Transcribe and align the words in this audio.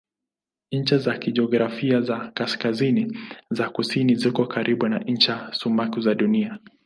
Ncha 0.71 0.97
za 0.97 1.17
kijiografia 1.17 2.01
za 2.01 2.31
kaskazini 2.33 3.17
na 3.49 3.69
kusini 3.69 4.15
ziko 4.15 4.47
karibu 4.47 4.87
na 4.87 4.99
ncha 4.99 5.49
sumaku 5.53 6.01
za 6.01 6.15
Dunia. 6.15 6.59